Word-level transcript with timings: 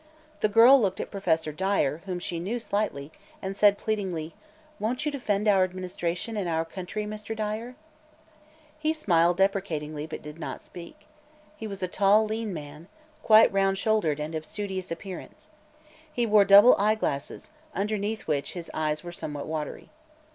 The 0.39 0.47
girl 0.49 0.81
looked 0.81 0.99
at 0.99 1.11
Professor 1.11 1.51
Dyer, 1.51 2.01
whom 2.07 2.17
she 2.17 2.39
knew 2.39 2.57
slightly, 2.57 3.11
and 3.39 3.55
said 3.55 3.77
pleadingly: 3.77 4.33
"Won't 4.79 5.05
you 5.05 5.11
defend 5.11 5.47
our 5.47 5.63
administration 5.63 6.35
and 6.35 6.49
our 6.49 6.65
country, 6.65 7.05
Mr. 7.05 7.35
Dyer?" 7.35 7.75
He 8.79 8.93
smiled 8.93 9.37
deprecatingly 9.37 10.07
but 10.07 10.23
did 10.23 10.39
not 10.39 10.63
speak. 10.63 11.05
He 11.55 11.67
was 11.67 11.83
a 11.83 11.87
tall, 11.87 12.25
lean 12.25 12.51
man, 12.51 12.87
quite 13.21 13.53
round 13.53 13.77
shouldered 13.77 14.19
and 14.19 14.33
of 14.33 14.43
studious 14.43 14.89
appearance. 14.89 15.51
He 16.11 16.25
wore 16.25 16.45
double 16.45 16.75
eyeglasses, 16.79 17.51
underneath 17.75 18.21
which 18.25 18.53
his 18.53 18.71
eyes 18.73 19.03
were 19.03 19.11
somewhat 19.11 19.45
watery. 19.45 19.91